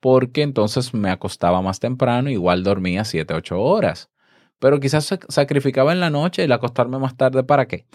porque 0.00 0.42
entonces 0.42 0.94
me 0.94 1.10
acostaba 1.10 1.62
más 1.62 1.78
temprano, 1.78 2.30
igual 2.30 2.64
dormía 2.64 3.04
7, 3.04 3.34
8 3.34 3.60
horas. 3.60 4.10
Pero 4.60 4.78
quizás 4.78 5.18
sacrificaba 5.28 5.92
en 5.92 6.00
la 6.00 6.10
noche 6.10 6.44
y 6.44 6.52
acostarme 6.52 6.98
más 6.98 7.16
tarde. 7.16 7.42
¿Para 7.42 7.66
qué? 7.66 7.86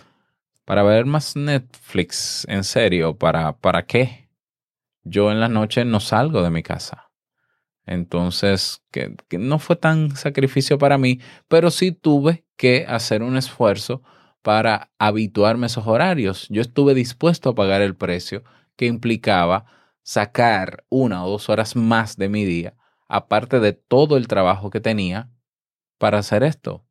Para 0.65 0.83
ver 0.83 1.05
más 1.05 1.35
Netflix. 1.35 2.45
En 2.49 2.63
serio, 2.63 3.17
¿para, 3.17 3.55
para 3.57 3.85
qué? 3.85 4.29
Yo 5.03 5.31
en 5.31 5.39
la 5.39 5.47
noche 5.47 5.85
no 5.85 5.99
salgo 5.99 6.41
de 6.41 6.49
mi 6.49 6.63
casa. 6.63 7.11
Entonces, 7.85 8.83
que, 8.91 9.15
que 9.29 9.37
no 9.37 9.59
fue 9.59 9.75
tan 9.75 10.15
sacrificio 10.15 10.79
para 10.79 10.97
mí, 10.97 11.19
pero 11.47 11.69
sí 11.69 11.91
tuve 11.91 12.43
que 12.57 12.85
hacer 12.89 13.21
un 13.21 13.37
esfuerzo 13.37 14.01
para 14.41 14.89
habituarme 14.97 15.65
a 15.65 15.67
esos 15.67 15.85
horarios. 15.85 16.47
Yo 16.49 16.61
estuve 16.61 16.95
dispuesto 16.95 17.49
a 17.49 17.55
pagar 17.55 17.83
el 17.83 17.95
precio 17.95 18.43
que 18.75 18.87
implicaba 18.87 19.65
sacar 20.01 20.83
una 20.89 21.23
o 21.25 21.29
dos 21.29 21.47
horas 21.49 21.75
más 21.75 22.17
de 22.17 22.29
mi 22.29 22.43
día, 22.43 22.73
aparte 23.07 23.59
de 23.59 23.73
todo 23.73 24.17
el 24.17 24.27
trabajo 24.27 24.71
que 24.71 24.79
tenía 24.79 25.29
para 25.97 26.19
hacer 26.19 26.43
esto? 26.43 26.85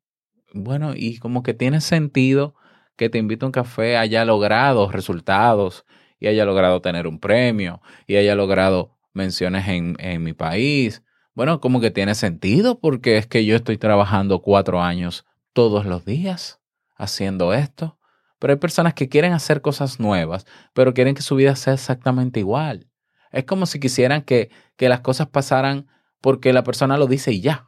Bueno, 0.52 0.92
y 0.94 1.18
como 1.18 1.42
que 1.42 1.54
tiene 1.54 1.80
sentido 1.80 2.54
que 2.96 3.10
te 3.10 3.18
invito 3.18 3.46
a 3.46 3.48
un 3.48 3.52
café 3.52 3.96
haya 3.96 4.24
logrado 4.24 4.90
resultados 4.90 5.84
y 6.20 6.28
haya 6.28 6.44
logrado 6.44 6.80
tener 6.80 7.06
un 7.06 7.18
premio 7.18 7.82
y 8.06 8.16
haya 8.16 8.34
logrado 8.34 8.96
menciones 9.12 9.68
en, 9.68 9.96
en 9.98 10.22
mi 10.22 10.32
país. 10.32 11.02
Bueno, 11.34 11.60
como 11.60 11.80
que 11.80 11.90
tiene 11.90 12.14
sentido 12.14 12.78
porque 12.78 13.18
es 13.18 13.26
que 13.26 13.44
yo 13.44 13.56
estoy 13.56 13.78
trabajando 13.78 14.40
cuatro 14.42 14.80
años 14.80 15.26
todos 15.52 15.86
los 15.86 16.04
días 16.04 16.60
haciendo 16.96 17.52
esto. 17.52 17.98
Pero 18.38 18.52
hay 18.52 18.58
personas 18.58 18.94
que 18.94 19.08
quieren 19.08 19.32
hacer 19.32 19.60
cosas 19.60 19.98
nuevas, 19.98 20.46
pero 20.72 20.94
quieren 20.94 21.14
que 21.14 21.22
su 21.22 21.36
vida 21.36 21.56
sea 21.56 21.74
exactamente 21.74 22.40
igual. 22.40 22.88
Es 23.32 23.44
como 23.44 23.66
si 23.66 23.80
quisieran 23.80 24.22
que, 24.22 24.50
que 24.76 24.88
las 24.88 25.00
cosas 25.00 25.28
pasaran 25.28 25.88
porque 26.20 26.52
la 26.52 26.62
persona 26.62 26.96
lo 26.96 27.06
dice 27.06 27.32
y 27.32 27.40
ya. 27.40 27.66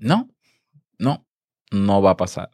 No, 0.00 0.28
no, 0.98 1.26
no 1.72 2.02
va 2.02 2.12
a 2.12 2.16
pasar. 2.16 2.50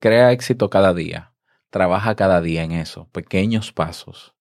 Crea 0.00 0.32
éxito 0.32 0.70
cada 0.70 0.94
día. 0.94 1.34
Trabaja 1.70 2.16
cada 2.16 2.40
día 2.40 2.64
en 2.64 2.72
eso, 2.72 3.08
pequeños 3.12 3.72
pasos. 3.72 4.34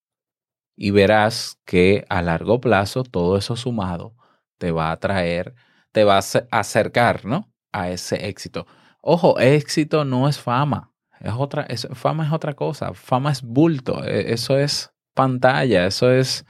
y 0.77 0.91
verás 0.91 1.59
que 1.65 2.05
a 2.09 2.21
largo 2.21 2.61
plazo 2.61 3.03
todo 3.03 3.37
eso 3.37 3.55
sumado 3.55 4.15
te 4.59 4.71
va 4.71 4.91
a 4.91 4.97
traer, 4.99 5.55
te 5.91 6.03
va 6.03 6.15
a 6.15 6.19
ace- 6.19 6.47
acercar, 6.51 7.25
¿no? 7.25 7.51
A 7.71 7.89
ese 7.91 8.27
éxito. 8.29 8.67
Ojo, 9.01 9.39
éxito 9.39 10.05
no 10.05 10.27
es 10.29 10.39
fama. 10.39 10.93
Es 11.19 11.33
otra, 11.37 11.63
es- 11.63 11.87
fama 11.93 12.25
es 12.27 12.33
otra 12.33 12.53
cosa. 12.55 12.93
Fama 12.93 13.31
es 13.31 13.41
bulto. 13.43 14.03
e- 14.05 14.33
Eso 14.33 14.57
es 14.57 14.91
pantalla. 15.15 15.85
Eso 15.87 16.11
es, 16.11 16.45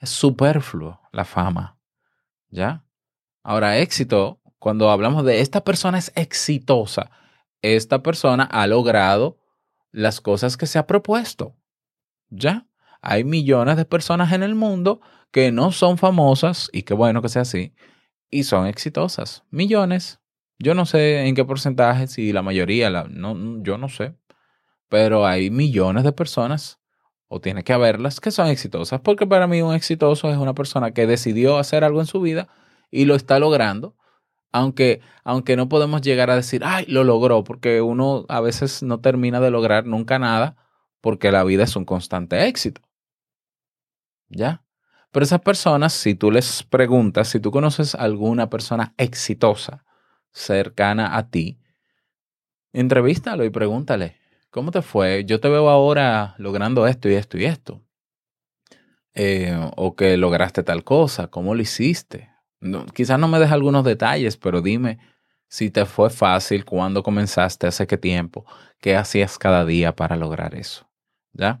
es 0.00 0.10
superfluo, 0.10 1.00
la 1.12 1.24
fama. 1.24 1.78
¿Ya? 2.50 2.84
Ahora, 3.42 3.78
éxito, 3.78 4.40
cuando 4.64 4.90
hablamos 4.90 5.26
de 5.26 5.42
esta 5.42 5.62
persona 5.62 5.98
es 5.98 6.10
exitosa, 6.14 7.10
esta 7.60 8.02
persona 8.02 8.44
ha 8.44 8.66
logrado 8.66 9.36
las 9.92 10.22
cosas 10.22 10.56
que 10.56 10.64
se 10.64 10.78
ha 10.78 10.86
propuesto. 10.86 11.54
¿Ya? 12.30 12.66
Hay 13.02 13.24
millones 13.24 13.76
de 13.76 13.84
personas 13.84 14.32
en 14.32 14.42
el 14.42 14.54
mundo 14.54 15.02
que 15.30 15.52
no 15.52 15.70
son 15.70 15.98
famosas, 15.98 16.70
y 16.72 16.84
qué 16.84 16.94
bueno 16.94 17.20
que 17.20 17.28
sea 17.28 17.42
así, 17.42 17.74
y 18.30 18.44
son 18.44 18.66
exitosas. 18.66 19.44
Millones. 19.50 20.20
Yo 20.58 20.74
no 20.74 20.86
sé 20.86 21.26
en 21.26 21.34
qué 21.34 21.44
porcentaje, 21.44 22.06
si 22.06 22.32
la 22.32 22.40
mayoría, 22.40 22.88
la, 22.88 23.04
no, 23.04 23.62
yo 23.62 23.76
no 23.76 23.90
sé, 23.90 24.16
pero 24.88 25.26
hay 25.26 25.50
millones 25.50 26.04
de 26.04 26.12
personas, 26.12 26.80
o 27.28 27.38
tiene 27.38 27.64
que 27.64 27.74
haberlas, 27.74 28.18
que 28.18 28.30
son 28.30 28.46
exitosas, 28.46 29.02
porque 29.02 29.26
para 29.26 29.46
mí 29.46 29.60
un 29.60 29.74
exitoso 29.74 30.30
es 30.30 30.38
una 30.38 30.54
persona 30.54 30.92
que 30.92 31.06
decidió 31.06 31.58
hacer 31.58 31.84
algo 31.84 32.00
en 32.00 32.06
su 32.06 32.22
vida 32.22 32.48
y 32.90 33.04
lo 33.04 33.14
está 33.14 33.38
logrando, 33.38 33.94
aunque, 34.54 35.00
aunque 35.24 35.56
no 35.56 35.68
podemos 35.68 36.00
llegar 36.00 36.30
a 36.30 36.36
decir, 36.36 36.62
ay, 36.64 36.84
lo 36.86 37.02
logró, 37.02 37.42
porque 37.42 37.80
uno 37.82 38.24
a 38.28 38.40
veces 38.40 38.84
no 38.84 39.00
termina 39.00 39.40
de 39.40 39.50
lograr 39.50 39.84
nunca 39.84 40.20
nada, 40.20 40.56
porque 41.00 41.32
la 41.32 41.42
vida 41.42 41.64
es 41.64 41.74
un 41.74 41.84
constante 41.84 42.46
éxito. 42.46 42.80
¿Ya? 44.28 44.64
Pero 45.10 45.24
esas 45.24 45.40
personas, 45.40 45.92
si 45.92 46.14
tú 46.14 46.30
les 46.30 46.62
preguntas, 46.62 47.28
si 47.28 47.40
tú 47.40 47.50
conoces 47.50 47.96
a 47.96 48.02
alguna 48.02 48.48
persona 48.48 48.94
exitosa 48.96 49.84
cercana 50.30 51.16
a 51.16 51.30
ti, 51.30 51.58
entrevístalo 52.72 53.44
y 53.44 53.50
pregúntale, 53.50 54.18
¿cómo 54.50 54.70
te 54.70 54.82
fue? 54.82 55.24
Yo 55.24 55.40
te 55.40 55.48
veo 55.48 55.68
ahora 55.68 56.36
logrando 56.38 56.86
esto 56.86 57.08
y 57.08 57.14
esto 57.14 57.38
y 57.38 57.46
esto. 57.46 57.82
Eh, 59.14 59.58
o 59.76 59.96
que 59.96 60.16
lograste 60.16 60.62
tal 60.62 60.84
cosa, 60.84 61.26
¿cómo 61.26 61.56
lo 61.56 61.62
hiciste? 61.62 62.33
Quizás 62.94 63.18
no 63.18 63.28
me 63.28 63.38
des 63.38 63.50
algunos 63.50 63.84
detalles, 63.84 64.36
pero 64.36 64.62
dime 64.62 64.98
si 65.54 65.70
te 65.70 65.86
fue 65.86 66.10
fácil, 66.10 66.64
cuándo 66.64 67.04
comenzaste, 67.04 67.68
hace 67.68 67.86
qué 67.86 67.96
tiempo, 67.96 68.44
qué 68.80 68.96
hacías 68.96 69.38
cada 69.38 69.64
día 69.64 69.94
para 69.94 70.16
lograr 70.16 70.56
eso. 70.56 70.88
¿Ya? 71.32 71.60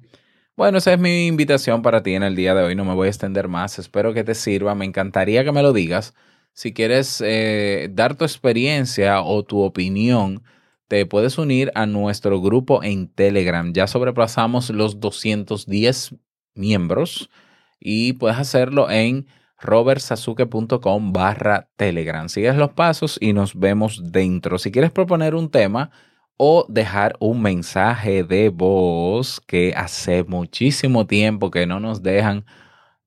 Bueno, 0.56 0.78
esa 0.78 0.92
es 0.94 0.98
mi 0.98 1.28
invitación 1.28 1.80
para 1.80 2.02
ti 2.02 2.14
en 2.14 2.24
el 2.24 2.34
día 2.34 2.54
de 2.54 2.64
hoy. 2.64 2.74
No 2.74 2.84
me 2.84 2.94
voy 2.94 3.06
a 3.06 3.10
extender 3.10 3.46
más. 3.46 3.78
Espero 3.78 4.12
que 4.12 4.24
te 4.24 4.34
sirva. 4.34 4.74
Me 4.74 4.84
encantaría 4.84 5.44
que 5.44 5.52
me 5.52 5.62
lo 5.62 5.72
digas. 5.72 6.14
Si 6.52 6.72
quieres 6.72 7.22
eh, 7.24 7.88
dar 7.92 8.16
tu 8.16 8.24
experiencia 8.24 9.20
o 9.22 9.44
tu 9.44 9.62
opinión, 9.62 10.42
te 10.88 11.06
puedes 11.06 11.38
unir 11.38 11.70
a 11.76 11.86
nuestro 11.86 12.40
grupo 12.40 12.82
en 12.82 13.08
Telegram. 13.08 13.72
Ya 13.72 13.86
sobrepasamos 13.86 14.70
los 14.70 14.98
210 14.98 16.16
miembros 16.54 17.30
y 17.78 18.14
puedes 18.14 18.38
hacerlo 18.38 18.90
en 18.90 19.26
robertsasuke.com 19.64 21.12
barra 21.12 21.68
Telegram. 21.76 22.28
Sigues 22.28 22.56
los 22.56 22.70
pasos 22.72 23.18
y 23.20 23.32
nos 23.32 23.58
vemos 23.58 24.12
dentro. 24.12 24.58
Si 24.58 24.70
quieres 24.70 24.92
proponer 24.92 25.34
un 25.34 25.50
tema 25.50 25.90
o 26.36 26.66
dejar 26.68 27.16
un 27.18 27.42
mensaje 27.42 28.24
de 28.24 28.50
voz 28.50 29.40
que 29.40 29.72
hace 29.76 30.24
muchísimo 30.24 31.06
tiempo 31.06 31.50
que 31.50 31.66
no 31.66 31.80
nos 31.80 32.02
dejan, 32.02 32.44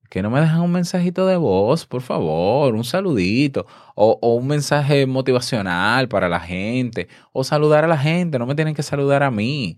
que 0.09 0.21
no 0.21 0.29
me 0.29 0.41
dejan 0.41 0.61
un 0.61 0.71
mensajito 0.71 1.27
de 1.27 1.37
voz, 1.37 1.85
por 1.85 2.01
favor, 2.01 2.73
un 2.73 2.83
saludito 2.83 3.67
o, 3.95 4.17
o 4.21 4.35
un 4.35 4.47
mensaje 4.47 5.05
motivacional 5.05 6.07
para 6.07 6.29
la 6.29 6.39
gente 6.39 7.07
o 7.33 7.43
saludar 7.43 7.83
a 7.83 7.87
la 7.87 7.97
gente, 7.97 8.39
no 8.39 8.45
me 8.45 8.55
tienen 8.55 8.75
que 8.75 8.83
saludar 8.83 9.23
a 9.23 9.31
mí. 9.31 9.77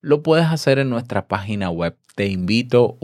Lo 0.00 0.22
puedes 0.22 0.46
hacer 0.46 0.78
en 0.78 0.90
nuestra 0.90 1.26
página 1.28 1.70
web, 1.70 1.96
te 2.14 2.26
invito 2.26 2.98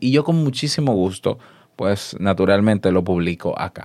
y 0.00 0.10
yo 0.10 0.24
con 0.24 0.42
muchísimo 0.42 0.92
gusto, 0.94 1.38
pues 1.76 2.16
naturalmente 2.18 2.90
lo 2.90 3.04
publico 3.04 3.58
acá. 3.58 3.84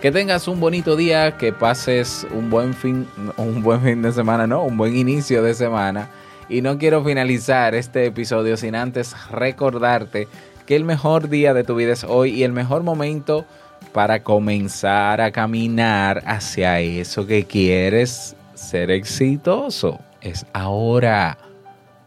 Que 0.00 0.10
tengas 0.10 0.48
un 0.48 0.60
bonito 0.60 0.96
día, 0.96 1.38
que 1.38 1.52
pases 1.52 2.26
un 2.34 2.50
buen 2.50 2.74
fin, 2.74 3.06
un 3.36 3.62
buen 3.62 3.80
fin 3.80 4.02
de 4.02 4.12
semana, 4.12 4.46
no, 4.46 4.64
un 4.64 4.76
buen 4.76 4.96
inicio 4.96 5.42
de 5.42 5.54
semana. 5.54 6.10
Y 6.48 6.60
no 6.60 6.76
quiero 6.76 7.04
finalizar 7.04 7.74
este 7.74 8.06
episodio 8.06 8.56
sin 8.56 8.74
antes 8.74 9.14
recordarte 9.30 10.28
que 10.66 10.76
el 10.76 10.84
mejor 10.84 11.28
día 11.28 11.54
de 11.54 11.64
tu 11.64 11.76
vida 11.76 11.92
es 11.92 12.04
hoy 12.04 12.32
y 12.32 12.42
el 12.42 12.52
mejor 12.52 12.82
momento 12.82 13.46
para 13.92 14.22
comenzar 14.22 15.20
a 15.20 15.30
caminar 15.30 16.22
hacia 16.26 16.80
eso 16.80 17.26
que 17.26 17.44
quieres 17.44 18.36
ser 18.54 18.90
exitoso 18.90 20.00
es 20.20 20.44
ahora. 20.52 21.51